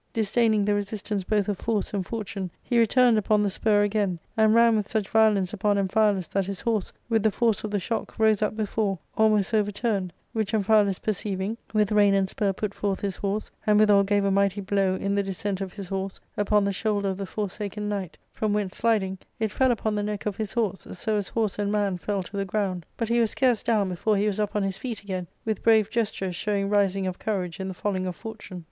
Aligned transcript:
Disdaining 0.13 0.65
the 0.65 0.73
resistance 0.73 1.23
both 1.23 1.47
of 1.47 1.59
force 1.59 1.93
and 1.93 2.03
fortune, 2.03 2.49
he 2.63 2.79
returned 2.79 3.19
upon 3.19 3.43
the 3.43 3.51
spur 3.51 3.83
again, 3.83 4.17
and 4.35 4.55
ran 4.55 4.75
with 4.75 4.87
such 4.87 5.07
violence 5.07 5.53
upon 5.53 5.77
Amphialus 5.77 6.27
that 6.29 6.47
his 6.47 6.59
horse, 6.61 6.91
with 7.07 7.21
the 7.21 7.29
force 7.29 7.63
of 7.63 7.69
the 7.69 7.79
shock, 7.79 8.17
rose 8.17 8.41
up 8.41 8.55
before, 8.57 8.97
almost 9.15 9.53
overturned, 9.53 10.11
which 10.33 10.53
Amphialus 10.53 10.97
perceiving, 10.99 11.55
with 11.71 11.91
rein 11.91 12.15
and 12.15 12.27
spur 12.27 12.51
put 12.51 12.73
forth 12.73 13.01
his 13.01 13.17
horse, 13.17 13.51
and 13.67 13.79
withal 13.79 14.01
gave 14.01 14.25
a 14.25 14.31
mighty 14.31 14.59
blow 14.59 14.95
in 14.95 15.13
the 15.13 15.21
descent 15.21 15.61
of 15.61 15.73
his 15.73 15.89
horse 15.89 16.19
upon 16.35 16.63
the 16.63 16.73
shoulder 16.73 17.09
of 17.09 17.17
the 17.17 17.27
Forsaken 17.27 17.87
Knight, 17.87 18.17
from 18.31 18.53
whence 18.53 18.77
sliding, 18.77 19.19
it 19.39 19.51
fell 19.51 19.71
upon 19.71 19.93
the 19.93 20.01
neck 20.01 20.25
of 20.25 20.35
his 20.37 20.53
horse, 20.53 20.87
so 20.93 21.15
as 21.17 21.27
horse 21.27 21.59
and 21.59 21.71
man 21.71 21.99
fell 21.99 22.23
to 22.23 22.35
the 22.37 22.43
ground; 22.43 22.87
but 22.97 23.07
he 23.09 23.19
was 23.19 23.29
scarce 23.29 23.61
down 23.61 23.87
before 23.89 24.17
he 24.17 24.25
was 24.25 24.39
up 24.39 24.55
on 24.55 24.63
his 24.63 24.79
feet 24.79 25.03
again, 25.03 25.27
with 25.45 25.61
brave 25.61 25.91
gesture 25.91 26.31
showing 26.31 26.71
rising 26.71 27.05
of 27.05 27.19
courage 27.19 27.59
in 27.59 27.67
the 27.67 27.73
falling 27.75 28.07
of 28.07 28.15
fortune. 28.15 28.59